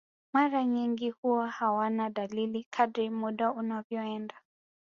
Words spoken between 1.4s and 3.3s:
hawana dalili kadri